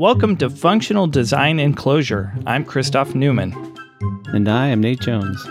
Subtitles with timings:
[0.00, 2.42] Welcome to Functional Design and Clojure.
[2.46, 3.52] I'm Christoph Neumann.
[4.28, 5.46] And I am Nate Jones.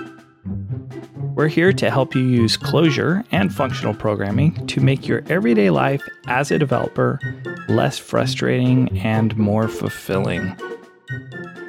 [1.36, 6.02] We're here to help you use Clojure and functional programming to make your everyday life
[6.25, 7.20] as a developer
[7.67, 10.59] less frustrating and more fulfilling.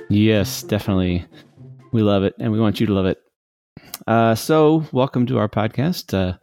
[0.09, 1.27] Yes, definitely.
[1.93, 3.21] We love it, and we want you to love it.
[4.07, 6.15] Uh, so, welcome to our podcast.
[6.15, 6.39] Uh,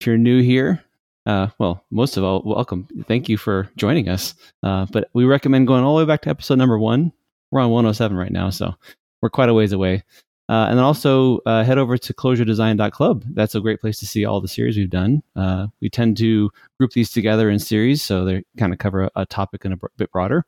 [0.00, 0.82] if you're new here,
[1.26, 2.86] uh, well, most of all, welcome.
[3.06, 4.34] Thank you for joining us.
[4.62, 7.12] Uh, but we recommend going all the way back to episode number one.
[7.50, 8.74] We're on 107 right now, so
[9.22, 10.02] we're quite a ways away.
[10.48, 13.24] Uh, and then also uh, head over to clojuredesign.club.
[13.30, 15.22] That's a great place to see all the series we've done.
[15.34, 19.10] Uh, we tend to group these together in series, so they kind of cover a,
[19.16, 20.44] a topic and a bit broader.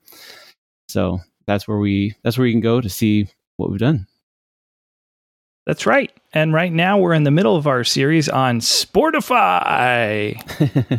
[0.88, 4.06] So that's where we that's where you can go to see what we've done.
[5.66, 6.12] That's right.
[6.32, 10.40] And right now we're in the middle of our series on Sportify.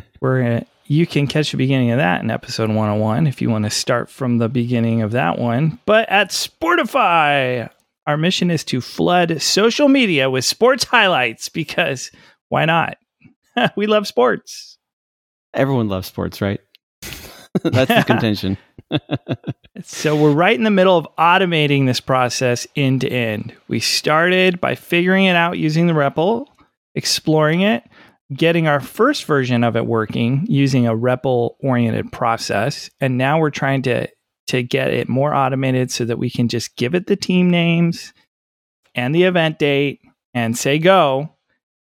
[0.20, 3.64] Where uh, you can catch the beginning of that in episode 101 if you want
[3.64, 5.80] to start from the beginning of that one.
[5.86, 7.70] But at Sportify,
[8.06, 12.12] our mission is to flood social media with sports highlights because
[12.50, 12.98] why not?
[13.78, 14.78] we love sports.
[15.54, 16.60] Everyone loves sports, right?
[17.64, 18.58] That's the contention.
[19.84, 23.54] So we're right in the middle of automating this process end to end.
[23.68, 26.48] We started by figuring it out using the REPL,
[26.96, 27.84] exploring it,
[28.34, 33.50] getting our first version of it working using a REPL oriented process, and now we're
[33.50, 34.08] trying to
[34.48, 38.14] to get it more automated so that we can just give it the team names
[38.96, 40.00] and the event date
[40.34, 41.30] and say go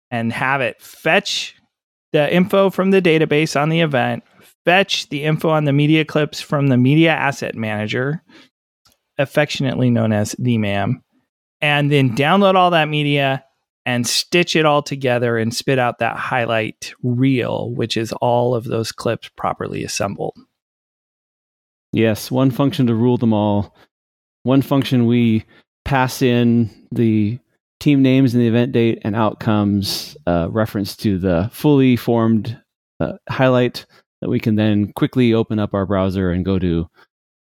[0.10, 1.56] and have it fetch
[2.12, 4.24] the info from the database on the event,
[4.66, 8.24] fetch the info on the media clips from the media asset manager,
[9.18, 11.04] affectionately known as the MAM,
[11.62, 13.44] and then download all that media
[13.86, 18.64] and stitch it all together and spit out that highlight reel, which is all of
[18.66, 20.36] those clips properly assembled.
[21.94, 23.76] Yes, one function to rule them all.
[24.44, 25.46] One function we
[25.86, 27.40] pass in the
[27.80, 32.60] team names and the event date and outcomes uh, reference to the fully formed
[33.00, 33.86] uh, highlight
[34.26, 36.90] that we can then quickly open up our browser and go to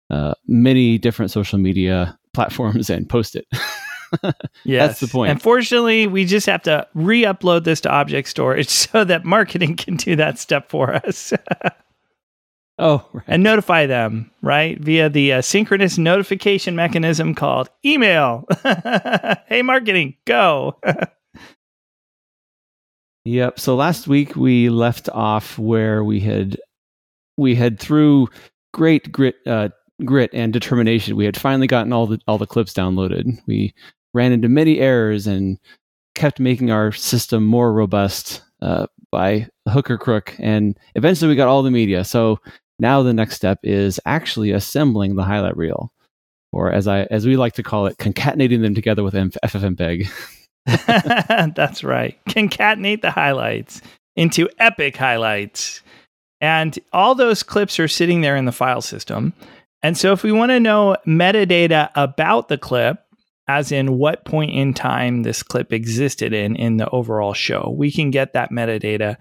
[0.09, 3.47] uh, many different social media platforms and post it.
[4.65, 4.89] yes.
[4.89, 5.31] That's the point.
[5.31, 9.97] Unfortunately, we just have to re upload this to object storage so that marketing can
[9.97, 11.35] do that step for us.
[12.79, 13.25] oh, right.
[13.29, 14.81] And notify them, right?
[14.81, 18.47] Via the uh, synchronous notification mechanism called email.
[18.65, 20.81] hey, marketing, go.
[23.27, 23.61] Yep.
[23.61, 26.57] So last week we left off where we had
[27.41, 28.29] we had through
[28.73, 29.69] great grit uh,
[30.05, 33.39] grit and determination we had finally gotten all the all the clips downloaded.
[33.47, 33.75] We
[34.15, 35.59] ran into many errors and
[36.15, 41.49] kept making our system more robust uh, by hook or crook, and eventually we got
[41.49, 42.05] all the media.
[42.05, 42.39] So
[42.79, 45.93] now the next step is actually assembling the highlight reel,
[46.53, 50.09] or as I as we like to call it, concatenating them together with FFmpeg.
[51.55, 52.19] That's right.
[52.29, 53.81] Concatenate the highlights
[54.17, 55.83] into epic highlights.
[56.41, 59.35] And all those clips are sitting there in the file system.
[59.83, 62.99] And so if we want to know metadata about the clip,
[63.49, 67.91] as in what point in time this clip existed in in the overall show, we
[67.91, 69.17] can get that metadata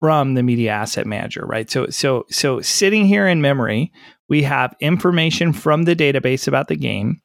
[0.00, 1.70] from the media asset manager, right?
[1.70, 3.92] So so so sitting here in memory,
[4.28, 7.22] we have information from the database about the game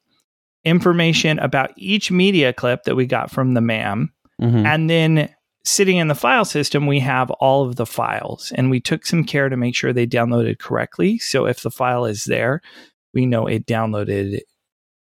[0.63, 4.13] information about each media clip that we got from the MAM.
[4.41, 4.65] Mm-hmm.
[4.65, 5.33] And then
[5.69, 8.51] sitting in the file system, we have all of the files.
[8.55, 11.17] And we took some care to make sure they downloaded correctly.
[11.19, 12.61] So if the file is there,
[13.13, 14.39] we know it downloaded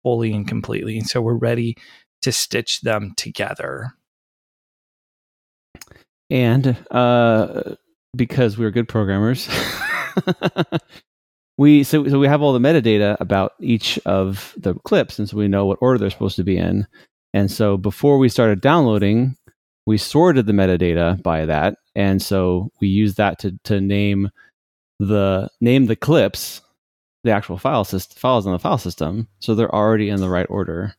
[0.03, 0.97] fully and completely.
[0.97, 1.75] And so we're ready
[2.21, 3.91] to stitch them together.
[6.29, 7.75] And uh,
[8.15, 9.49] because we're good programmers,
[11.57, 15.37] we so, so we have all the metadata about each of the clips and so
[15.37, 16.87] we know what order they're supposed to be in
[17.33, 19.35] and so before we started downloading
[19.85, 21.77] we sorted the metadata by that.
[21.95, 24.29] And so we use that to, to name
[24.99, 26.61] the name the clips
[27.23, 29.27] the actual file files on the file system.
[29.39, 30.95] So they're already in the right order.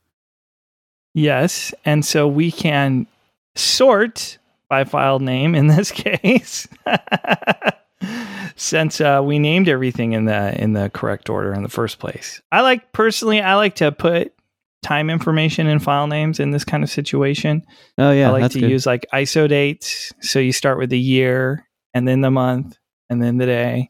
[1.12, 1.72] Yes.
[1.84, 3.06] And so we can
[3.54, 4.38] sort
[4.68, 6.66] by file name in this case
[8.56, 12.40] since uh, we named everything in the in the correct order in the first place.
[12.50, 14.32] I like personally, I like to put
[14.84, 17.62] time information in file names in this kind of situation.
[17.98, 18.70] Oh yeah, I like to good.
[18.70, 20.12] use like ISO dates.
[20.20, 22.76] So you start with the year, and then the month,
[23.08, 23.88] and then the day,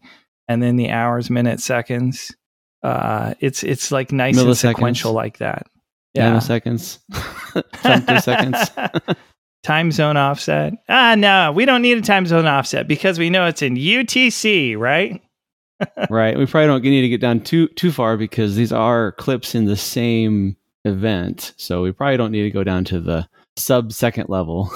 [0.49, 2.35] and then the hours, minutes, seconds.
[2.83, 5.67] Uh, it's it's like nice and sequential like that.
[6.15, 9.17] Yeah, nanoseconds, femtoseconds.
[9.65, 10.75] time zone offset.
[10.89, 14.79] Ah, no, we don't need a time zone offset because we know it's in UTC,
[14.79, 15.21] right?
[16.11, 16.39] right.
[16.39, 19.65] We probably don't need to get down too too far because these are clips in
[19.65, 21.55] the same event.
[21.57, 24.71] So we probably don't need to go down to the sub second level.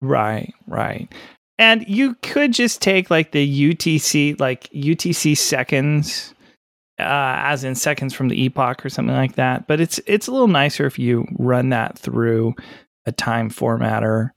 [0.00, 1.12] right, right.
[1.58, 6.34] And you could just take like the UTC, like UTC seconds,
[6.98, 9.66] uh, as in seconds from the epoch or something like that.
[9.66, 12.54] But it's it's a little nicer if you run that through
[13.06, 14.30] a time formatter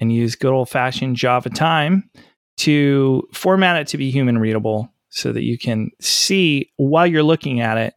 [0.00, 2.10] and use good old fashioned Java time
[2.58, 7.60] to format it to be human readable so that you can see while you're looking
[7.60, 7.94] at it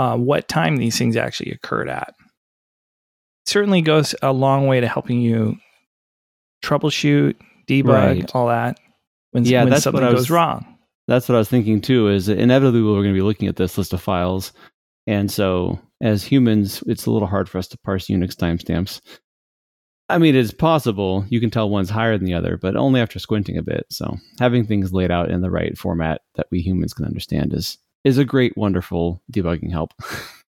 [0.00, 2.14] uh, what time these things actually occurred at.
[3.44, 5.58] Certainly goes a long way to helping you
[6.64, 7.36] troubleshoot,
[7.68, 8.34] debug, right.
[8.34, 8.80] all that
[9.32, 10.78] when, yeah, when that's something was, goes wrong.
[11.06, 12.08] That's what I was thinking too.
[12.08, 14.54] Is inevitably we're going to be looking at this list of files,
[15.06, 19.02] and so as humans, it's a little hard for us to parse Unix timestamps.
[20.08, 23.18] I mean, it's possible you can tell one's higher than the other, but only after
[23.18, 23.84] squinting a bit.
[23.90, 27.76] So having things laid out in the right format that we humans can understand is
[28.04, 29.92] is a great, wonderful debugging help.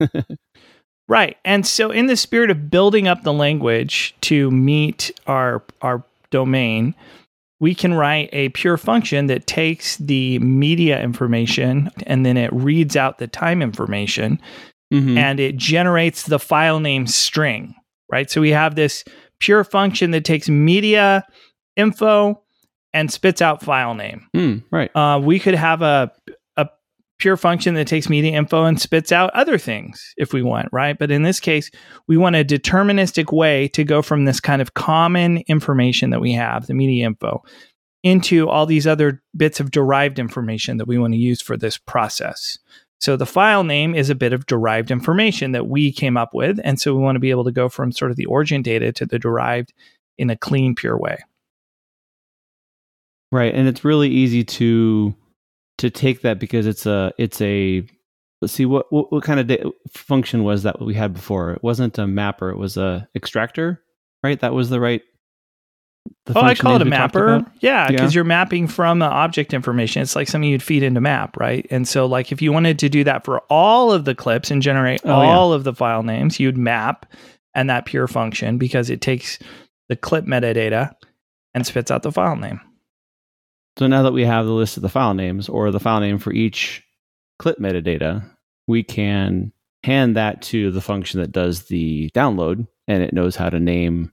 [1.08, 1.36] right.
[1.44, 6.94] And so in the spirit of building up the language to meet our our domain,
[7.60, 12.96] we can write a pure function that takes the media information and then it reads
[12.96, 14.40] out the time information
[14.92, 15.18] mm-hmm.
[15.18, 17.74] and it generates the file name string,
[18.10, 18.30] right?
[18.30, 19.04] So we have this
[19.40, 21.24] pure function that takes media
[21.76, 22.42] info
[22.92, 24.26] and spits out file name.
[24.34, 24.94] Mm, right.
[24.96, 26.10] Uh, we could have a
[27.20, 30.98] pure function that takes media info and spits out other things if we want, right?
[30.98, 31.70] But in this case,
[32.08, 36.32] we want a deterministic way to go from this kind of common information that we
[36.32, 37.42] have, the media info,
[38.02, 41.78] into all these other bits of derived information that we want to use for this
[41.78, 42.58] process.
[42.98, 46.58] So the file name is a bit of derived information that we came up with.
[46.64, 48.92] And so we want to be able to go from sort of the origin data
[48.92, 49.72] to the derived
[50.18, 51.18] in a clean, pure way.
[53.32, 53.54] Right.
[53.54, 55.14] And it's really easy to
[55.80, 57.82] to take that because it's a it's a
[58.42, 61.52] let's see what what, what kind of da- function was that we had before?
[61.52, 63.82] It wasn't a mapper it was a extractor
[64.22, 64.38] right?
[64.40, 65.02] That was the right
[66.24, 67.44] the oh i call it a mapper.
[67.60, 68.18] yeah because yeah.
[68.18, 70.02] you're mapping from object information.
[70.02, 71.66] It's like something you'd feed into map right?
[71.70, 74.60] And so like if you wanted to do that for all of the clips and
[74.60, 75.56] generate oh, all yeah.
[75.56, 77.06] of the file names you'd map
[77.54, 79.38] and that pure function because it takes
[79.88, 80.94] the clip metadata
[81.54, 82.60] and spits out the file name
[83.78, 86.18] so now that we have the list of the file names or the file name
[86.18, 86.82] for each
[87.38, 88.28] clip metadata,
[88.66, 89.52] we can
[89.82, 94.12] hand that to the function that does the download and it knows how to name.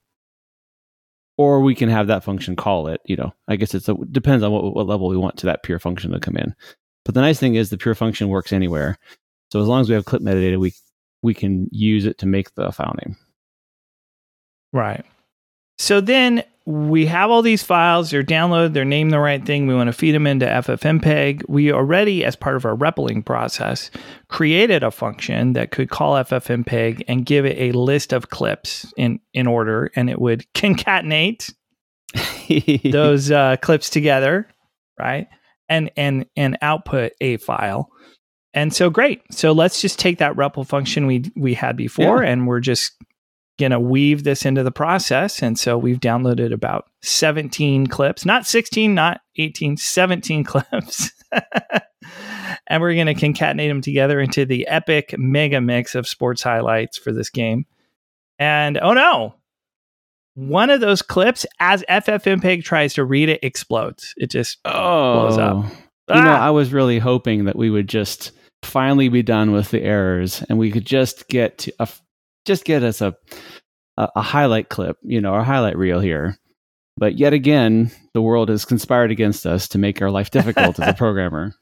[1.37, 4.43] Or we can have that function call it you know i guess it's a, depends
[4.43, 6.55] on what, what level we want to that pure function to come in.
[7.05, 8.97] But the nice thing is the pure function works anywhere.
[9.51, 10.73] So as long as we have clip metadata we
[11.21, 13.17] we can use it to make the file name.
[14.73, 15.05] Right.
[15.77, 19.67] So then we have all these files, they're downloaded, they're named the right thing.
[19.67, 21.43] We want to feed them into FFmpeg.
[21.47, 23.89] We already, as part of our REPLing process,
[24.27, 29.21] created a function that could call FFmpeg and give it a list of clips in,
[29.33, 31.53] in order, and it would concatenate
[32.91, 34.49] those uh, clips together,
[34.99, 35.29] right?
[35.69, 37.89] And and and output a file.
[38.53, 39.21] And so great.
[39.31, 42.29] So let's just take that REPL function we we had before, yeah.
[42.29, 42.91] and we're just
[43.57, 45.41] going to weave this into the process.
[45.41, 51.11] And so we've downloaded about 17 clips, not 16, not 18, 17 clips.
[52.67, 56.97] and we're going to concatenate them together into the epic mega mix of sports highlights
[56.97, 57.65] for this game.
[58.39, 59.35] And oh no,
[60.35, 64.13] one of those clips, as FFmpeg tries to read it, explodes.
[64.17, 65.65] It just oh, blows up.
[65.65, 65.71] You
[66.09, 66.21] ah!
[66.21, 70.43] know, I was really hoping that we would just finally be done with the errors
[70.47, 71.87] and we could just get to a
[72.47, 73.15] just get us a,
[73.97, 76.37] a, a highlight clip, you know, our highlight reel here.
[76.97, 80.87] But yet again, the world has conspired against us to make our life difficult as
[80.87, 81.53] a programmer.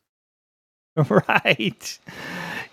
[0.96, 2.00] Right.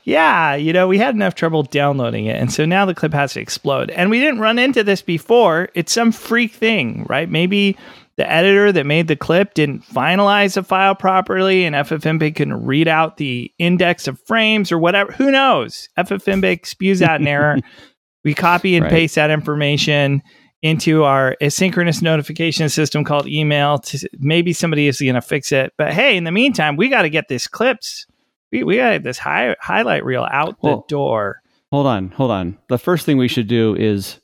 [0.05, 2.37] Yeah, you know, we had enough trouble downloading it.
[2.37, 3.91] And so now the clip has to explode.
[3.91, 5.71] And we didn't run into this before.
[5.75, 7.29] It's some freak thing, right?
[7.29, 7.77] Maybe
[8.17, 12.87] the editor that made the clip didn't finalize the file properly and FFmpeg couldn't read
[12.87, 15.13] out the index of frames or whatever.
[15.13, 15.89] Who knows?
[15.99, 17.59] FFmpeg spews out an error.
[18.25, 18.93] We copy and right.
[18.93, 20.23] paste that information
[20.63, 23.79] into our asynchronous notification system called email.
[23.79, 25.73] To, maybe somebody is going to fix it.
[25.77, 28.07] But hey, in the meantime, we got to get this clips.
[28.53, 31.43] We, we got this high, highlight reel out well, the door.
[31.73, 32.59] Hold on, hold on.
[32.69, 34.21] The first thing we should do is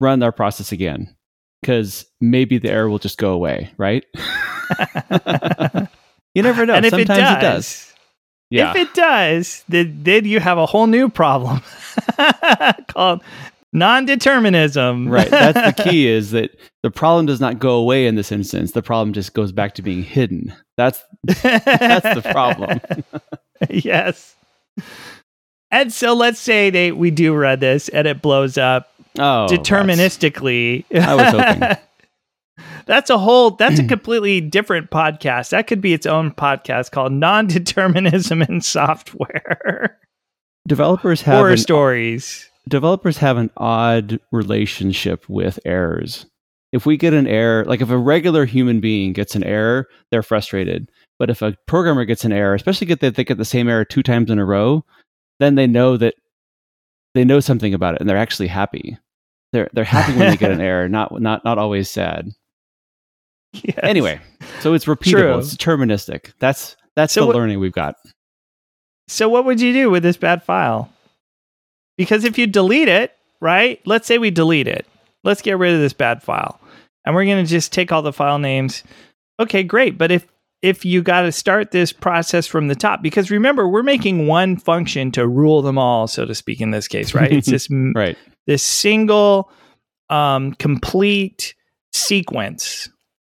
[0.00, 1.14] run our process again
[1.60, 4.04] because maybe the error will just go away, right?
[6.34, 6.74] you never know.
[6.74, 7.87] And if Sometimes it does, it does.
[8.50, 8.70] Yeah.
[8.70, 11.60] If it does, then, then you have a whole new problem
[12.88, 13.22] called
[13.74, 15.08] Non-determinism.
[15.08, 15.28] Right.
[15.30, 18.72] That's the key is that the problem does not go away in this instance.
[18.72, 20.54] The problem just goes back to being hidden.
[20.78, 22.80] That's that's the problem.
[23.68, 24.34] yes.
[25.70, 29.46] And so let's say they we do run this and it blows up Oh.
[29.50, 30.84] deterministically.
[30.94, 31.76] I was hoping.
[32.88, 33.88] That's a whole that's a mm.
[33.88, 35.50] completely different podcast.
[35.50, 40.00] That could be its own podcast called Non-Determinism in Software.
[40.66, 42.50] Developers have Horror an, stories.
[42.66, 46.24] developers have an odd relationship with errors.
[46.72, 50.22] If we get an error, like if a regular human being gets an error, they're
[50.22, 50.90] frustrated.
[51.18, 53.84] But if a programmer gets an error, especially get that they get the same error
[53.84, 54.82] two times in a row,
[55.40, 56.14] then they know that
[57.14, 58.96] they know something about it and they're actually happy.
[59.52, 62.30] They're they're happy when they get an error, not not not always sad.
[63.62, 63.78] Yes.
[63.82, 64.20] Anyway,
[64.60, 65.38] so it's repeatable, True.
[65.38, 66.32] it's deterministic.
[66.38, 67.96] That's that's So the what- learning we've got.
[69.08, 70.90] So what would you do with this bad file?
[71.96, 73.80] Because if you delete it, right?
[73.86, 74.86] Let's say we delete it.
[75.24, 76.60] Let's get rid of this bad file.
[77.06, 78.84] And we're going to just take all the file names.
[79.40, 79.96] Okay, great.
[79.96, 80.26] But if
[80.60, 84.56] if you got to start this process from the top because remember, we're making one
[84.56, 87.32] function to rule them all, so to speak in this case, right?
[87.32, 88.18] It's this Right.
[88.46, 89.50] this single
[90.10, 91.54] um, complete
[91.94, 92.88] sequence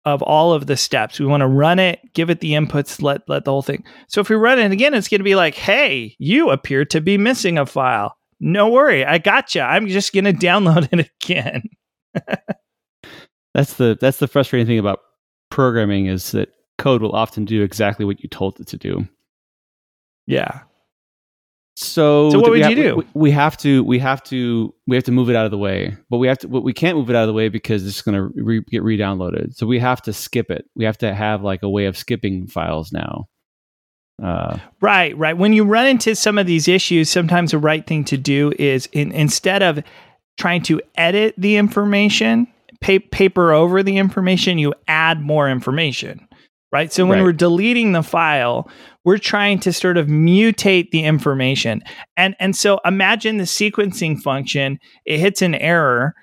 [0.05, 1.19] of all of the steps.
[1.19, 3.83] We want to run it, give it the inputs, let let the whole thing.
[4.07, 7.01] So if we run it again, it's going to be like, "Hey, you appear to
[7.01, 8.15] be missing a file.
[8.39, 9.61] No worry, I gotcha.
[9.61, 11.63] I'm just going to download it again."
[13.53, 14.99] That's the that's the frustrating thing about
[15.51, 19.07] programming is that code will often do exactly what you told it to do.
[20.25, 20.61] Yeah.
[21.75, 22.95] So, So what would ha- you do?
[22.97, 25.57] We, we have to we have to we have to move it out of the
[25.57, 27.85] way, but we have to but we can't move it out of the way because
[27.87, 29.55] it's going to re- get re-downloaded.
[29.55, 30.65] So we have to skip it.
[30.75, 33.25] We have to have like a way of skipping files now.
[34.21, 35.35] Uh, Right, right.
[35.35, 38.87] When you run into some of these issues, sometimes the right thing to do is
[38.91, 39.83] in, instead of
[40.37, 42.47] trying to edit the information,
[42.81, 46.27] pa- paper over the information, you add more information.
[46.73, 46.91] Right.
[46.91, 47.23] So when Right.
[47.25, 48.67] we're deleting the file,
[49.05, 51.83] we're trying to sort of mutate the information.
[52.17, 56.15] And and so imagine the sequencing function, it hits an error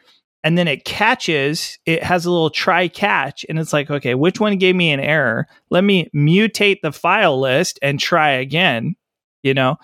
[0.42, 4.40] and then it catches, it has a little try catch and it's like, okay, which
[4.40, 5.46] one gave me an error?
[5.70, 8.96] Let me mutate the file list and try again,
[9.44, 9.76] you know?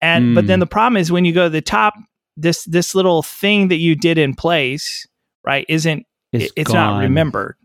[0.00, 0.48] And but Mm.
[0.48, 1.92] then the problem is when you go to the top,
[2.38, 5.06] this this little thing that you did in place,
[5.44, 7.56] right, isn't it's it's not remembered.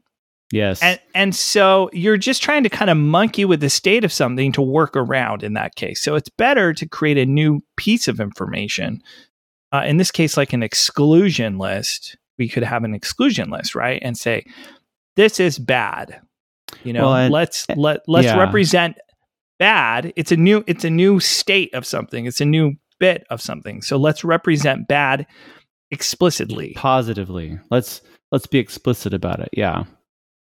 [0.52, 0.82] Yes.
[0.82, 4.52] And and so you're just trying to kind of monkey with the state of something
[4.54, 6.02] to work around in that case.
[6.02, 9.02] So it's better to create a new piece of information.
[9.72, 14.02] Uh, in this case, like an exclusion list, we could have an exclusion list, right?
[14.04, 14.44] And say,
[15.16, 16.20] this is bad.
[16.84, 18.40] You know, Well, and- let's let let's yeah.
[18.40, 18.98] represent
[19.60, 20.12] bad.
[20.16, 22.26] It's a new it's a new state of something.
[22.26, 23.82] It's a new bit of something.
[23.84, 25.28] So let's represent bad
[25.92, 26.74] explicitly.
[26.76, 27.60] positively.
[27.70, 28.02] Let's
[28.32, 29.50] let's be explicit about it.
[29.54, 29.84] Yeah.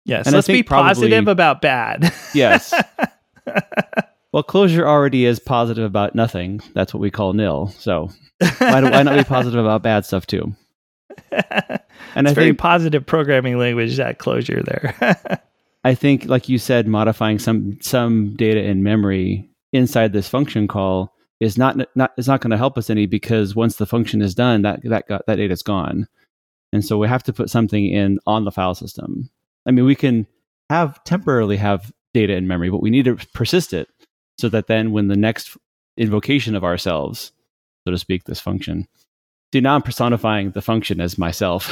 [0.05, 2.13] Yes, and let's be probably- positive about bad.
[2.35, 2.75] Yes.
[4.33, 6.61] well, Clojure already is positive about nothing.
[6.75, 7.69] That's what we call nil.
[7.79, 8.11] So
[8.59, 10.55] why, do, why not be positive about bad stuff too?
[11.31, 15.41] And it's I very think positive programming language that Clojure there.
[15.85, 21.15] I think, like you said, modifying some some data in memory inside this function call
[21.41, 24.35] is not not is not going to help us any because once the function is
[24.35, 26.09] done, that that got, that data is gone,
[26.73, 29.29] and so we have to put something in on the file system.
[29.67, 30.27] I mean, we can
[30.71, 33.89] have temporarily have data in memory, but we need to persist it
[34.39, 35.57] so that then when the next
[35.97, 37.33] invocation of ourselves,
[37.87, 38.87] so to speak, this function.
[39.53, 41.71] See, now I'm personifying the function as myself.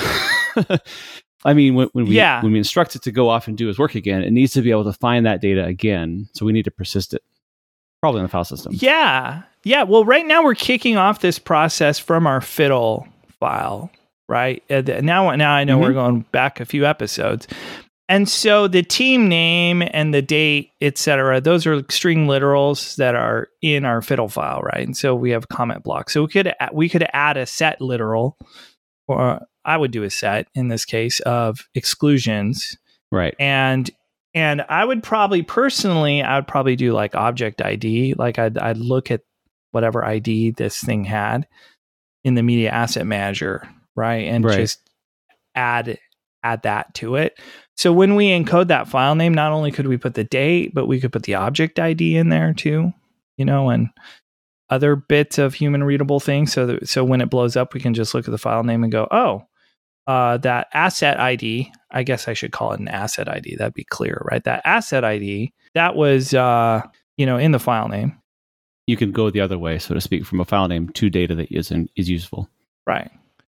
[1.44, 2.40] I mean, when, when we Yeah.
[2.42, 4.62] when we instruct it to go off and do its work again, it needs to
[4.62, 6.28] be able to find that data again.
[6.34, 7.22] So we need to persist it,
[8.00, 8.72] probably in the file system.
[8.76, 9.42] yeah.
[9.64, 9.82] Yeah.
[9.84, 13.08] Well, right now we're kicking off this process from our fiddle
[13.40, 13.90] file,
[14.32, 14.62] right?
[14.70, 15.82] Uh, now, now I know Mhm.
[15.82, 17.46] we're going back a few episodes.
[18.08, 23.48] And so the team name and the date, etc., those are string literals that are
[23.62, 24.84] in our fiddle file, right?
[24.84, 26.12] And so we have comment blocks.
[26.14, 28.36] So we could we could add a set literal,
[29.06, 32.76] or I would do a set in this case of exclusions,
[33.10, 33.34] Right.
[33.38, 33.88] and
[34.34, 38.78] and I would probably personally, I would probably do like object ID, like I'd I'd
[38.78, 39.20] look at
[39.70, 41.46] whatever ID this thing had
[42.24, 44.56] in the media asset manager, right, and Right.
[44.58, 44.80] just
[45.54, 45.98] add
[46.44, 47.38] add that to it.
[47.76, 50.86] So when we encode that file name, not only could we put the date, but
[50.86, 52.92] we could put the object ID in there too,
[53.36, 53.90] you know, and
[54.68, 56.52] other bits of human readable things.
[56.52, 58.82] So that, so when it blows up, we can just look at the file name
[58.82, 59.46] and go, oh,
[60.08, 61.70] uh, that asset ID.
[61.92, 63.56] I guess I should call it an asset ID.
[63.56, 64.42] That'd be clear, right?
[64.42, 66.82] That asset ID that was, uh,
[67.16, 68.18] you know, in the file name,
[68.88, 71.34] You can go the other way, so to speak, from a file name to data
[71.36, 72.48] that isn't is useful.
[72.86, 73.10] right?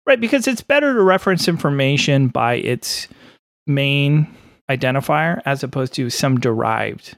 [0.06, 3.08] Right, because it's better to reference information by its
[3.68, 4.28] main
[4.70, 7.16] identifier as opposed to some derived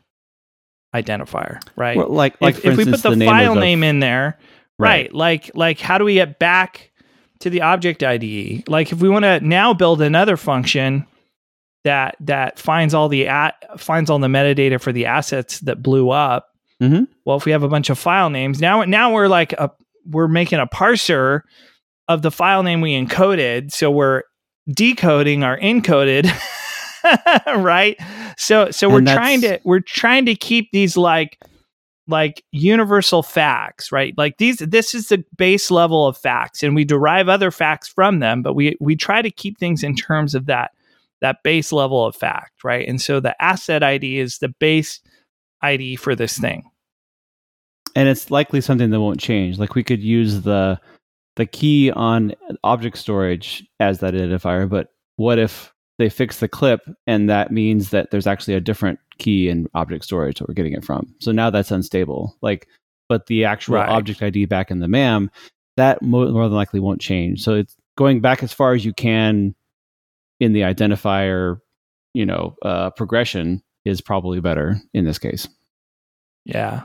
[0.96, 1.98] identifier, right?
[1.98, 4.00] Well, like, like if, for if instance, we put the, name file the- name in
[4.00, 4.38] there,
[4.78, 5.12] right.
[5.14, 6.92] Like like how do we get back
[7.40, 8.68] to the object IDE?
[8.70, 11.06] Like if we want to now build another function
[11.86, 16.10] that that finds all the at, finds all the metadata for the assets that blew
[16.12, 16.50] up.
[16.82, 17.08] Mhm.
[17.26, 19.72] Well, if we have a bunch of file names, now now we're like a
[20.06, 21.42] we're making a parser
[22.08, 24.24] of the file name we encoded, so we're
[24.74, 26.32] decoding our encoded
[27.48, 28.00] right?
[28.38, 31.40] So so we're trying to we're trying to keep these like
[32.08, 34.14] like universal facts right?
[34.18, 38.20] Like these this is the base level of facts and we derive other facts from
[38.20, 40.72] them but we we try to keep things in terms of that
[41.22, 42.88] that base level of fact right?
[42.88, 45.00] And so the asset id is the base
[45.62, 46.64] id for this thing.
[47.96, 49.58] And it's likely something that won't change.
[49.58, 50.80] Like we could use the
[51.36, 56.82] the key on object storage as that identifier, but what if they fix the clip
[57.08, 60.74] and that means that there's actually a different key in object storage that we're getting
[60.74, 61.14] it from.
[61.20, 62.36] So now that's unstable.
[62.42, 62.68] Like
[63.08, 63.90] but the actual Right.
[63.90, 65.30] object ID back in the MAM
[65.78, 67.44] that more than likely won't change.
[67.44, 69.56] So it's going back as far as you can
[70.40, 71.60] in the identifier,
[72.14, 75.48] you know, uh, progression is probably better in this case.
[76.46, 76.84] Yeah.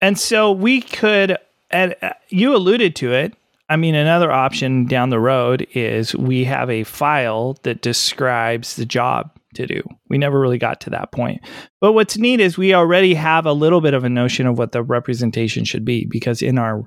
[0.00, 1.36] And so we could,
[1.70, 3.34] and uh, you alluded to it.
[3.68, 8.86] I mean, another option down the road is we have a file that describes the
[8.86, 9.82] job to do.
[10.08, 11.40] We never really got to that point.
[11.80, 14.72] But what's neat is we already have a little bit of a notion of what
[14.72, 16.84] the representation should be because in our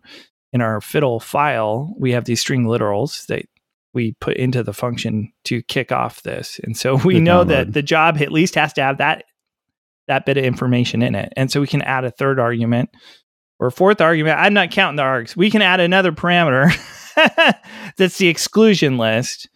[0.53, 3.45] in our fiddle file, we have these string literals that
[3.93, 6.59] we put into the function to kick off this.
[6.63, 7.47] And so we The know download.
[7.49, 9.25] that the job at least has to have that
[10.07, 11.31] that bit of information in it.
[11.35, 12.89] And so we can add a third argument
[13.59, 14.39] or fourth argument.
[14.39, 15.35] I'm not counting the args.
[15.35, 16.71] We can add another parameter
[17.97, 19.49] that's the exclusion list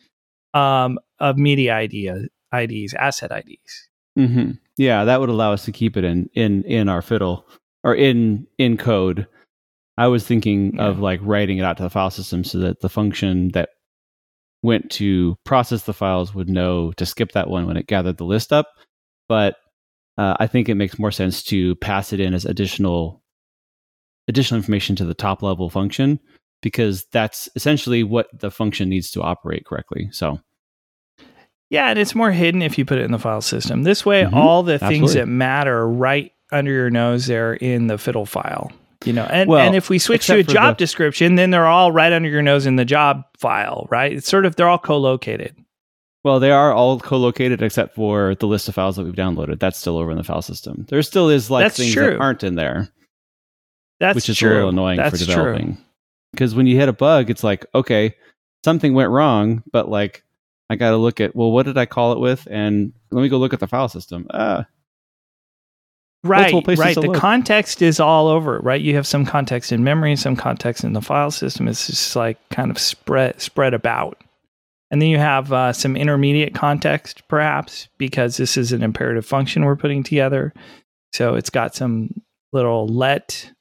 [0.54, 3.90] um, of media idea, IDs, asset IDs.
[4.16, 7.48] hmm Yeah, that would allow us to keep it in in in our fiddle
[7.84, 9.28] or in in code.
[9.98, 12.90] I was thinking of like writing it out to the file system so that the
[12.90, 13.70] function that
[14.64, 18.26] went to process the files would know to skip that one when it gathered the
[18.26, 18.68] list up.
[19.30, 19.56] But
[20.18, 23.23] uh, I think it makes more sense to pass it in as additional
[24.28, 26.20] additional information to the top level function
[26.62, 30.10] because that's essentially what the function needs to operate correctly.
[30.12, 30.40] So
[31.70, 33.82] Yeah, and it's more hidden if you put it in the file system.
[33.84, 34.34] This way, Mhm.
[34.34, 38.72] all the things that matter right under your nose there in the fiddle file.
[39.06, 41.66] You know, and, Well, and if we switch to a job the- description, then they're
[41.66, 44.14] all right under your nose in the job file, right?
[44.14, 45.56] It's sort of they're all co-located.
[46.24, 49.60] Well, they are all co-located except for the list of files that we've downloaded.
[49.60, 50.86] That's still over in the file system.
[50.90, 52.12] There still is like That's things true.
[52.12, 52.88] that aren't in there,
[54.00, 54.50] That's which is true.
[54.50, 55.78] a little annoying That's for developing.
[56.32, 58.16] Because when you hit a bug, it's like, okay,
[58.64, 60.24] something went wrong, but like
[60.70, 62.48] I got to look at, well, what did I call it with?
[62.50, 64.28] And let me go look at the file system.
[64.34, 64.66] Ah,
[66.26, 66.96] Right, right.
[66.96, 67.18] The look.
[67.18, 68.80] context is all over, right?
[68.80, 71.68] You have some context in memory, some context in the file system.
[71.68, 74.24] It's just like kind of spread spread about,
[74.90, 79.66] and then you have uh, some intermediate context, perhaps, because this is an imperative function
[79.66, 80.54] we're putting together.
[81.12, 82.22] So it's got some
[82.54, 83.52] little let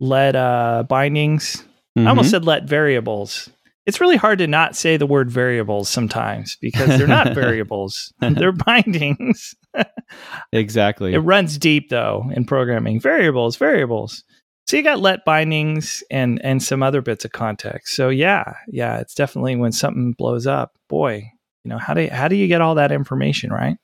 [0.00, 1.64] let uh, bindings.
[1.96, 2.30] I almost mhm.
[2.30, 3.50] said let variables.
[3.86, 8.52] It's really hard to not say the word variables sometimes because they're not variables; they're
[8.52, 9.54] bindings.
[10.52, 11.14] exactly.
[11.14, 13.00] It runs deep though in programming.
[13.00, 14.24] Variables, variables.
[14.66, 17.94] So you got let bindings and and some other bits of context.
[17.94, 21.28] So yeah, yeah, it's definitely when something blows up, boy,
[21.64, 23.76] you know, how do how do you get all that information, right?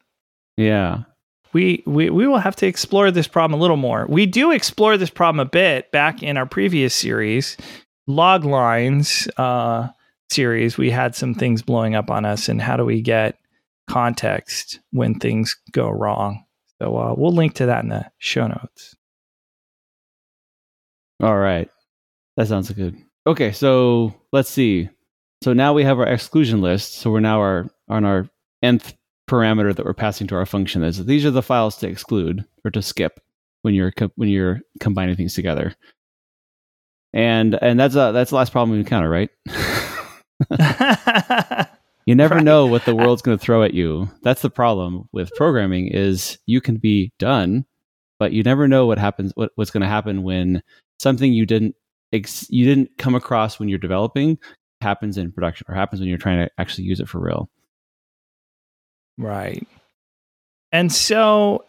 [0.56, 1.02] yeah.
[1.56, 4.04] We, we we will have to explore this problem a little more.
[4.10, 7.56] We do explore this problem a bit back in our previous series,
[8.06, 9.88] log lines uh,
[10.30, 10.76] series.
[10.76, 13.38] We had some things blowing up on us, and how do we get
[13.88, 16.44] context when things go wrong?
[16.78, 18.94] So uh, we'll link to that in the show notes.
[21.22, 21.70] All right.
[22.36, 22.98] That sounds good.
[23.26, 24.90] Okay, so let's see.
[25.42, 26.96] So now we have our exclusion list.
[26.96, 28.28] So we're now our on our
[28.62, 28.92] nth
[29.28, 32.70] parameter that we're passing to our function is these are the files to exclude or
[32.70, 33.20] to skip
[33.62, 35.74] when you're co- when you're combining things together.
[37.12, 39.30] And and that's a that's the last problem we encounter, right?
[42.06, 42.44] you never Right.
[42.44, 44.08] know what the world's going to throw at you.
[44.22, 47.64] That's the problem with programming is you can be done,
[48.18, 50.62] but you never know what happens what, what's going to happen when
[51.00, 51.74] something you didn't
[52.12, 54.38] ex- you didn't come across when you're developing
[54.82, 57.48] happens in production or happens when you're trying to actually use it for real.
[59.18, 59.66] Right.
[60.72, 61.64] And so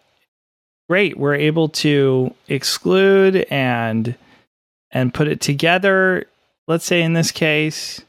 [0.90, 4.16] great, we're able to exclude and
[4.92, 6.26] and put it together.
[6.68, 8.02] Let's say in this case,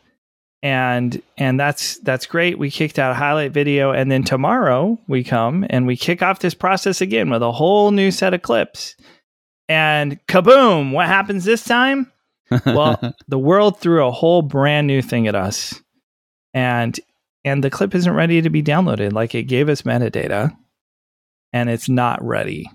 [0.62, 2.58] and and that's that's great.
[2.58, 6.40] We kicked out a highlight video, and then tomorrow we come and we kick off
[6.40, 8.96] this process again with a whole new set of clips.
[9.68, 10.92] And kaboom!
[10.92, 12.12] What happens this time?
[12.64, 15.82] Well, the world threw a whole brand new thing at us,
[16.54, 16.98] and
[17.48, 19.12] and the clip isn't ready to be downloaded.
[19.12, 20.56] Like it gave us metadata,
[21.52, 22.70] and it's not ready.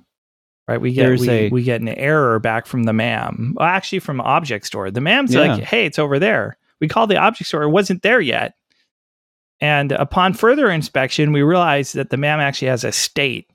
[0.68, 0.80] Right?
[0.80, 3.54] We get we, a, we get an error back from the MAM.
[3.58, 4.92] Well, actually, from Object Store.
[4.92, 5.42] The MAM's yeah.
[5.42, 8.56] like, "Hey, it's over there." We called the object store, it wasn't there yet.
[9.62, 13.50] And upon further inspection, we realized that the MAM actually has a state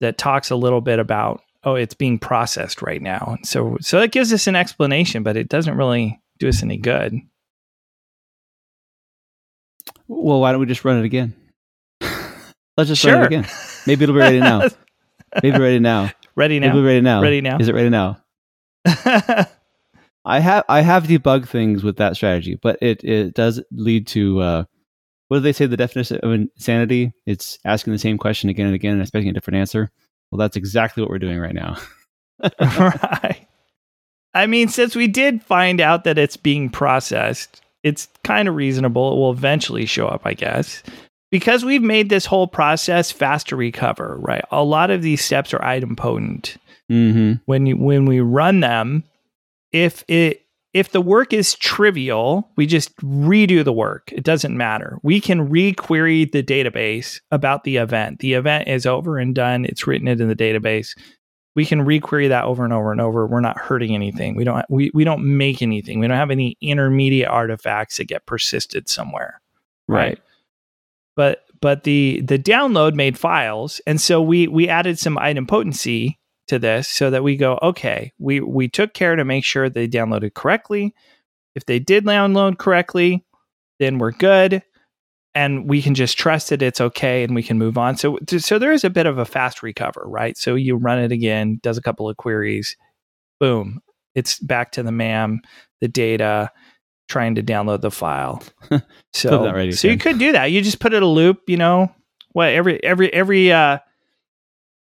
[0.00, 3.34] that talks a little bit about, oh, it's being processed right now.
[3.36, 6.78] And So, so that gives us an explanation, but it doesn't really do us any
[6.78, 7.20] good.
[10.14, 11.34] Well, why don't we just run it again?
[12.76, 13.14] Let's just sure.
[13.14, 13.46] run it again.
[13.86, 14.68] Maybe it'll be ready now.
[15.42, 16.10] Maybe ready now.
[16.34, 16.68] Ready now.
[16.68, 17.20] Maybe ready now.
[17.20, 17.58] Ready now.
[17.58, 18.18] Is it ready now?
[20.24, 24.40] I have I have debugged things with that strategy, but it it does lead to
[24.40, 24.64] uh,
[25.28, 25.66] what do they say?
[25.66, 27.12] The definition of insanity?
[27.26, 29.90] It's asking the same question again and again and expecting a different answer.
[30.30, 31.76] Well, that's exactly what we're doing right now.
[32.60, 33.46] right.
[34.32, 39.12] I mean, since we did find out that it's being processed, it's kind of reasonable.
[39.12, 40.82] It will eventually show up, I guess.
[41.30, 44.44] Because we've made this whole process fast to recover, right?
[44.50, 46.56] A lot of these steps are idempotent.
[46.90, 47.34] Mm-hmm.
[47.46, 49.04] When you when we run them,
[49.72, 50.42] if it
[50.74, 54.10] if the work is trivial, we just redo the work.
[54.12, 54.98] It doesn't matter.
[55.02, 58.20] We can requery the database about the event.
[58.20, 59.64] The event is over and done.
[59.64, 60.96] It's written it in the database.
[61.54, 63.26] We can requery that over and over and over.
[63.26, 64.36] We're not hurting anything.
[64.36, 66.00] We don't we, we don't make anything.
[66.00, 69.40] We don't have any intermediate artifacts that get persisted somewhere.
[69.86, 69.98] Right.
[69.98, 70.18] right.
[71.14, 73.80] But but the the download made files.
[73.86, 76.16] And so we we added some idempotency
[76.48, 79.88] to this so that we go, okay, we we took care to make sure they
[79.88, 80.94] downloaded correctly.
[81.54, 83.24] If they did download correctly,
[83.78, 84.62] then we're good
[85.34, 87.96] and we can just trust that it's okay and we can move on.
[87.96, 90.36] So so there is a bit of a fast recover, right?
[90.36, 92.76] So you run it again, does a couple of queries,
[93.40, 93.80] boom,
[94.14, 95.40] it's back to the MAM,
[95.80, 96.50] the data,
[97.08, 98.42] trying to download the file.
[99.14, 100.46] So so you could do that.
[100.46, 101.94] You just put it a loop, you know,
[102.30, 103.78] what every every every uh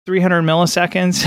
[0.05, 1.25] 300 milliseconds.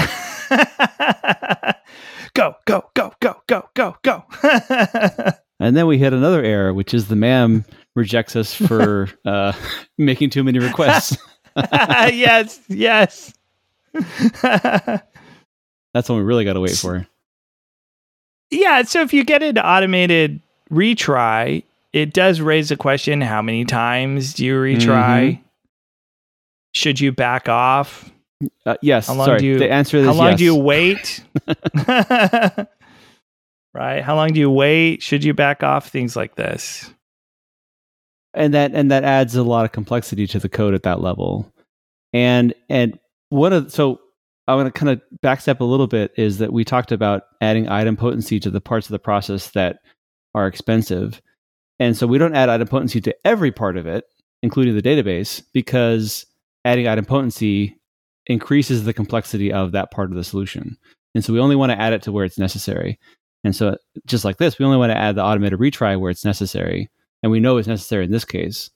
[2.34, 4.24] go, go, go, go, go, go, go.
[5.60, 9.52] and then we hit another error, which is the MAM rejects us for uh,
[9.98, 11.16] making too many requests.
[11.56, 13.34] yes, yes.
[13.92, 15.02] That's
[16.08, 17.06] what we really got to wait for.
[18.50, 23.66] Yeah, so if you get into automated retry, it does raise the question how many
[23.66, 24.86] times do you retry?
[24.86, 25.42] Mm-hmm.
[26.74, 28.10] Should you back off?
[28.64, 29.08] Uh, yes.
[29.08, 29.40] How long sorry.
[29.40, 30.38] Do you, the answer is How long yes.
[30.38, 31.22] do you wait?
[33.74, 34.02] right?
[34.02, 35.02] How long do you wait?
[35.02, 35.88] Should you back off?
[35.88, 36.90] Things like this.
[38.34, 41.52] And that and that adds a lot of complexity to the code at that level.
[42.12, 44.00] And and one of so
[44.48, 47.66] I want to kind of backstep a little bit is that we talked about adding
[47.66, 49.78] idempotency to the parts of the process that
[50.34, 51.20] are expensive.
[51.78, 54.04] And so we don't add idempotency to every part of it,
[54.42, 56.26] including the database, because
[56.64, 57.74] adding idempotency
[58.26, 60.76] increases the complexity of that part of the solution.
[61.14, 62.98] And so we only want to add it to where it's necessary.
[63.44, 66.24] And so just like this, we only want to add the automated retry where it's
[66.24, 66.88] necessary.
[67.22, 68.70] And we know it's necessary in this case.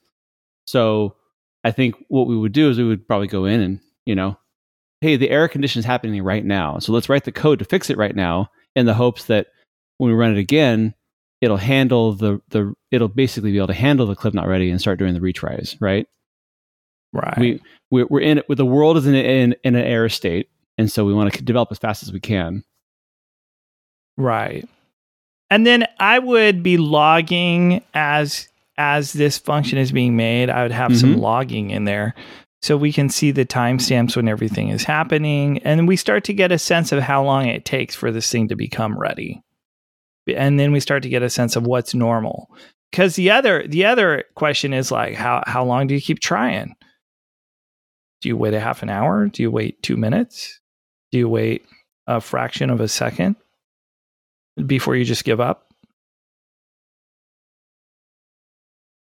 [0.66, 1.16] So
[1.64, 4.38] I think what we would do is we would probably go in and, you know,
[5.00, 6.78] hey, the error condition is happening right now.
[6.78, 9.48] So let's write the code to fix it right now in the hopes that
[9.98, 10.94] when we run it again,
[11.40, 14.80] it'll handle the the it'll basically be able to handle the clip not ready and
[14.80, 16.06] start doing the retries, right?
[17.12, 17.38] Right.
[17.38, 18.46] We we're, we're in it.
[18.48, 21.70] The world is in, in in an error state, and so we want to develop
[21.72, 22.64] as fast as we can.
[24.16, 24.68] Right.
[25.50, 30.50] And then I would be logging as as this function is being made.
[30.50, 31.00] I would have mm-hmm.
[31.00, 32.14] some logging in there
[32.62, 36.52] so we can see the timestamps when everything is happening and we start to get
[36.52, 39.42] a sense of how long it takes for this thing to become ready
[40.34, 42.50] and then we start to get a sense of what's normal
[42.90, 46.74] because the other the other question is like how how long do you keep trying
[48.20, 49.28] do you wait a half an hour?
[49.28, 50.60] Do you wait two minutes?
[51.12, 51.64] Do you wait
[52.06, 53.36] a fraction of a second
[54.64, 55.72] before you just give up?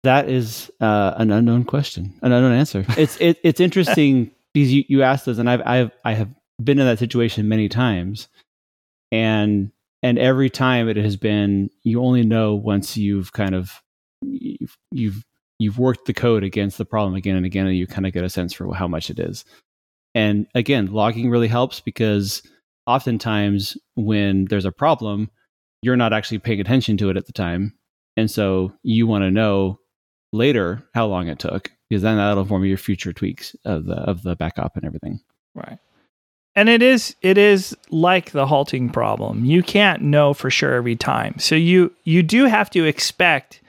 [0.02, 2.84] That is uh, an unknown question, an unknown answer.
[2.98, 6.28] It's it, it's interesting because you, you asked us, and I've I've I have
[6.62, 8.28] been in that situation many times,
[9.10, 9.70] and
[10.02, 13.82] and every time it has been you only know once you've kind of
[14.20, 15.24] you've, you've
[15.58, 18.24] you've worked the code against the problem again and again, and you kind of get
[18.24, 19.46] a sense for how much it is.
[20.14, 22.42] And again, logging really helps because
[22.86, 25.30] oftentimes when there's a problem,
[25.84, 27.74] you're not actually paying attention to it at the time.
[28.16, 29.78] And so you want to know
[30.32, 34.22] later how long it took because then that'll inform your future tweaks of the of
[34.22, 35.20] the backup and everything.
[35.54, 35.78] Right.
[36.56, 39.44] And it is it is like the halting problem.
[39.44, 41.38] You can't know for sure every time.
[41.38, 43.60] So you you do have to expect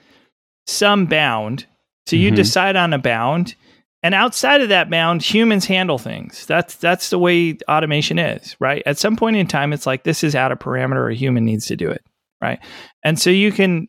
[0.66, 1.66] some bound.
[2.06, 2.36] So you Mhm.
[2.36, 3.54] decide on a bound
[4.02, 6.46] and outside of that bound humans handle things.
[6.46, 8.82] That's that's the way automation is, right?
[8.86, 11.66] At some point in time it's like this is out of parameter a human needs
[11.66, 12.04] to do it,
[12.40, 12.58] right?
[13.04, 13.88] And so you can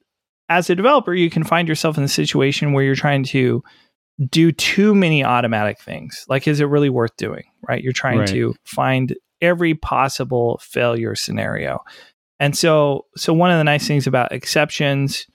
[0.50, 3.62] as a developer you can find yourself in a situation where you're trying to
[4.32, 6.26] do too many automatic things.
[6.28, 7.44] Like, is it really worth doing?
[7.68, 7.84] Right?
[7.84, 8.28] You're trying Right.
[8.30, 11.84] to find every possible failure scenario.
[12.40, 15.28] And so, so one of the nice things about exceptions,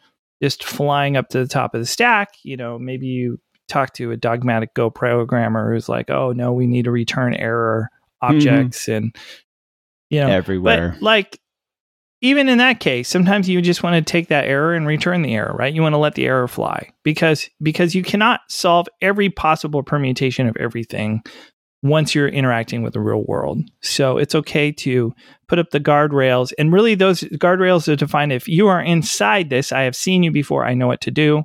[0.42, 3.38] just flying up to the top of the stack, you know, maybe you
[3.72, 7.88] talk to a dogmatic Go programmer who's like, oh no, we need to return error
[8.20, 9.04] objects mm-hmm.
[9.04, 9.16] and
[10.10, 10.90] you know Everywhere.
[10.92, 11.40] but like
[12.20, 15.34] even in that case, sometimes you just want to take that error and return the
[15.34, 15.74] error, right?
[15.74, 20.46] You want to let the error fly because because you cannot solve every possible permutation
[20.46, 21.22] of everything
[21.82, 23.60] once you're interacting with the real world.
[23.80, 25.12] So it's okay to
[25.48, 29.72] put up the guardrails and really those guardrails are defined if you are inside this,
[29.72, 31.42] I have seen you before, I know what to do.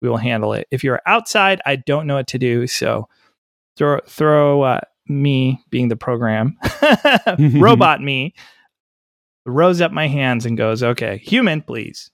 [0.00, 0.68] We will handle it.
[0.70, 2.66] If you're outside, I don't know what to do.
[2.66, 3.08] So
[3.76, 6.56] throw throw uh, me being the program,
[7.38, 8.34] robot me,
[9.46, 12.10] rose up my hands and goes, "Okay, human, please."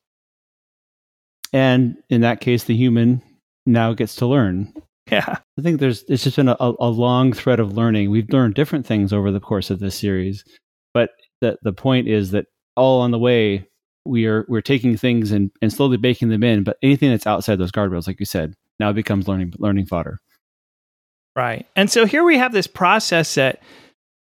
[1.55, 3.23] and in that case, the human
[3.65, 4.75] now gets to learn.
[5.11, 8.11] Yeah, I think there's it's just been a, a long thread of learning.
[8.11, 10.45] We've learned different things over the course of this series,
[10.93, 13.69] but the the point is that all on the way
[14.05, 16.65] we are we're taking things and, and slowly baking them in.
[16.65, 20.21] But anything that's outside those guardrails, like you said, now becomes learning learning fodder.
[21.37, 21.67] right.
[21.77, 23.63] And so here we have this process that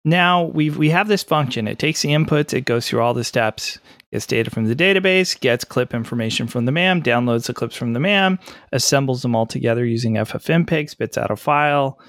[0.06, 1.68] now we we have this function.
[1.68, 3.80] It takes the inputs, it goes through all the steps,
[4.12, 7.94] gets data from the database, gets clip information from the MAM, downloads the clips from
[7.94, 8.40] the MAM,
[8.72, 12.00] assembles them all together using FFmpeg, spits out a file,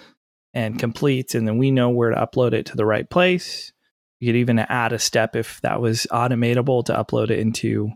[0.54, 1.34] and completes.
[1.34, 3.72] And then we know where to upload it to the right place.
[4.20, 7.90] You could even add a step if that was automatable to upload it into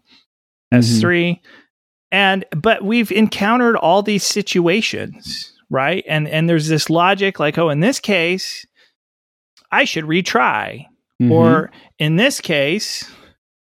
[0.73, 1.41] S3.
[2.11, 6.05] And but we've encountered all these situations, right?
[6.09, 8.67] And and there's this logic like, oh, in this case,
[9.71, 10.87] I should retry.
[11.21, 11.31] Mhm.
[11.31, 13.11] Or in this case,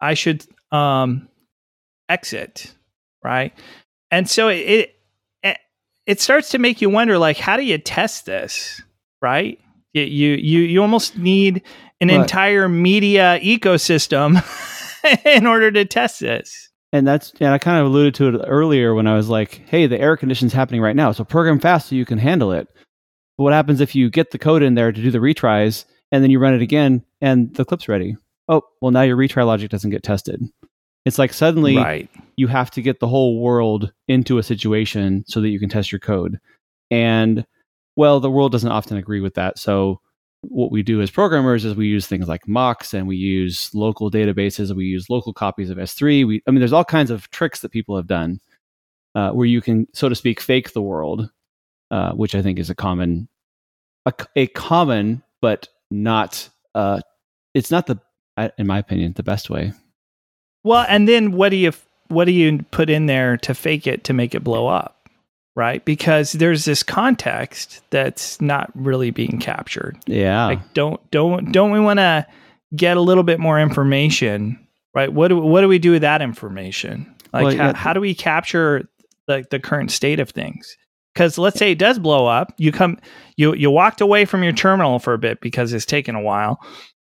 [0.01, 1.29] I should um
[2.09, 2.75] exit,
[3.23, 3.53] right?
[4.11, 4.97] And so it
[5.43, 5.59] it
[6.07, 8.81] it starts to make you wonder like how do you test this,
[9.21, 9.59] right?
[9.93, 11.63] You you, you almost need
[12.01, 14.43] an entire media ecosystem
[15.25, 16.69] in order to test this.
[16.93, 19.87] And that's and I kind of alluded to it earlier when I was like, "Hey,
[19.87, 22.69] the error condition's happening right now, so program fast so you can handle it."
[23.37, 26.23] But what happens if you get the code in there to do the retries and
[26.23, 28.17] then you run it again and the clip's ready?
[28.49, 30.43] Oh, well now your retry logic doesn't get tested.
[31.05, 32.11] It's like suddenly right.
[32.37, 35.93] you have to get the whole world into a situation so that you can test
[35.93, 36.39] your code.
[36.91, 37.47] And
[37.97, 39.59] well, the world doesn't often agree with that.
[39.59, 40.01] So
[40.51, 44.11] what we do as programmers is we use things like mocks and we use local
[44.11, 44.75] databases.
[44.75, 46.27] We use local copies of S3.
[46.27, 48.41] We, I mean, there's all kinds of tricks that people have done
[49.15, 51.31] uh, where you can, so to speak, fake the world,
[51.91, 53.29] uh, which I think is a common,
[54.05, 57.01] a, a common, but not, uh,
[57.55, 58.01] it's not the,
[58.59, 59.73] in my opinion, the best way.
[60.63, 61.73] Well, and then what do you
[62.09, 64.96] what do you put in there to fake it to make it blow up?
[65.57, 65.83] Right?
[65.85, 69.97] Because there's this context that's not really being captured.
[70.07, 70.47] Yeah.
[70.47, 72.27] Like don't don't don't we want to
[72.77, 74.59] get a little bit more information,
[74.95, 75.11] right?
[75.13, 77.13] What do what do we do with that information?
[77.33, 77.75] Like Well, how, yeah.
[77.77, 78.87] how do we capture
[79.27, 80.77] the the current state of things?
[81.15, 82.99] Because let's say it does blow up, you come
[83.39, 86.59] you you walked away from your terminal for a bit because it's taken a while,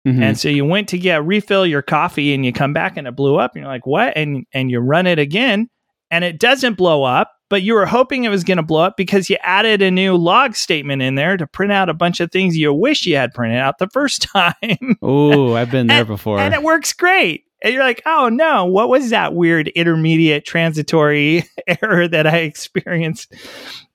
[0.07, 0.21] Mhm.
[0.21, 3.17] and so you went to get refill your coffee and you come back and it
[3.17, 5.67] blew up and you're like, "What?" and and you run it again
[6.09, 8.97] and it doesn't blow up, but you were hoping it was going to blow up
[8.97, 12.31] because you added a new log statement in there to print out a bunch of
[12.31, 14.97] things you wish you had printed out the first time.
[15.01, 16.39] Oh, I've been there before.
[16.39, 17.43] and it works great.
[17.63, 21.45] And you're like, "Oh no, what was that weird intermediate transitory
[21.81, 23.33] error that I experienced?"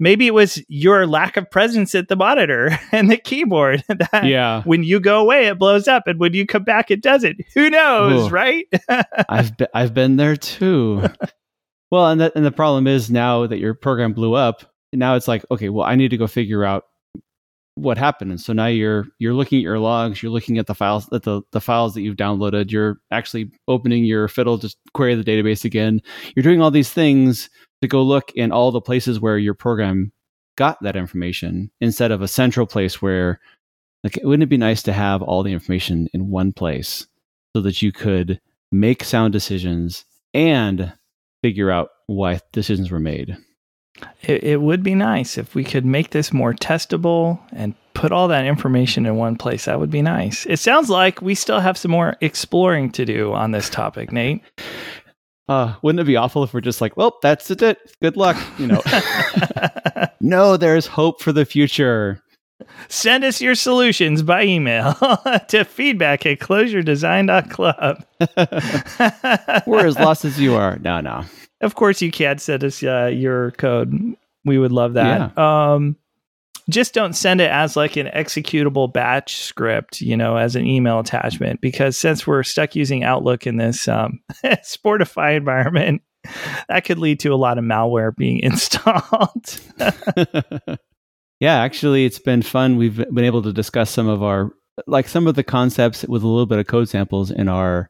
[0.01, 4.63] Maybe it was your lack of presence at the monitor and the keyboard that yeah,
[4.65, 7.43] when you go away, it blows up, and when you come back, it doesn't.
[7.55, 8.31] Who knows, Ooh.
[8.31, 8.67] right?
[9.29, 11.05] I've been, I've been there too.
[11.91, 15.29] Well, and that, and the problem is now that your program blew up, now it's
[15.29, 16.85] like, okay, well, I need to go figure out
[17.75, 18.31] what happened.
[18.31, 21.23] And so now you're you're looking at your logs, you're looking at the files at
[21.23, 25.65] the, the files that you've downloaded, you're actually opening your fiddle to query the database
[25.65, 26.01] again.
[26.35, 27.49] You're doing all these things
[27.83, 30.13] to go look in all the places where your program
[30.57, 33.41] got that information instead of a central place where
[34.05, 37.07] like wouldn't it be nice to have all the information in one place
[37.55, 38.41] so that you could
[38.73, 40.93] make sound decisions and
[41.43, 43.37] figure out why decisions were made.
[44.23, 48.29] It, it would be nice if we could make this more testable and put all
[48.29, 49.67] that information in one place.
[49.67, 50.47] That would be nice.
[50.47, 54.43] It sounds like we still have some more exploring to do on this topic, Nate.
[55.49, 57.79] Uh, wouldn't it be awful if we're just like, well, that's it.
[58.01, 58.37] Good luck.
[58.59, 58.83] You know,
[60.21, 62.23] no, there's hope for the future.
[62.89, 64.95] Send us your solutions by email
[65.49, 68.05] to feedback at clojuredesign.club.
[69.67, 70.79] we're as lost as you are.
[70.79, 71.25] No, no.
[71.61, 74.17] Of course, you can send us uh, your code.
[74.45, 75.33] We would love that.
[75.37, 75.73] Yeah.
[75.73, 75.97] Um,
[76.69, 81.01] just don't send it as like an executable batch script, you know, as an email
[81.01, 86.03] attachment, because since we're stuck using Outlook in this um, Sportify environment,
[86.69, 89.61] that could lead to a lot of malware being installed.
[91.41, 92.77] Yeah, actually, it's been fun.
[92.77, 94.53] We've been able to discuss some of our,
[94.87, 97.89] like some of the concepts with a little bit of code samples in our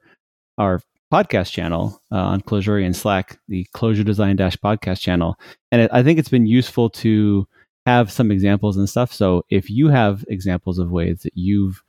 [0.56, 0.80] our
[1.12, 5.36] podcast channel uh, on Clojurians Slack, the Clojure Design Dash podcast channel.
[5.72, 7.48] And it, I think it's been useful to
[7.86, 9.12] have some examples and stuff.
[9.12, 11.82] So if you have examples of ways that you've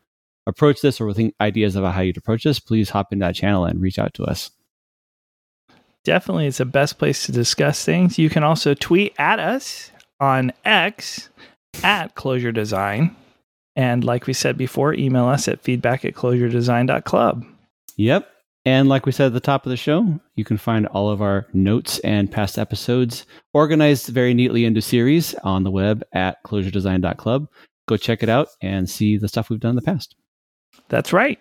[0.47, 3.65] approached this or think ideas about how you'd approach this, please hop in that channel
[3.65, 4.49] and reach out to us.
[6.03, 8.17] Definitely, it's the best place to discuss things.
[8.17, 11.29] You can also tweet at us on X
[11.83, 13.15] at Clojure Design.
[13.75, 17.45] And like we said before, email us at feedback at clojuredesign.club.
[17.97, 18.27] Yep.
[18.63, 21.21] And like we said at the top of the show, you can find all of
[21.21, 27.47] our notes and past episodes organized very neatly into series on the web at clojuredesign.club.
[27.87, 30.15] Go check it out and see the stuff we've done in the past.
[30.89, 31.39] That's right.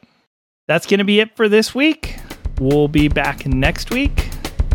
[0.67, 2.17] That's going to be it for this week.
[2.59, 4.29] We'll be back next week.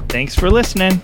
[0.09, 1.01] Thanks for listening.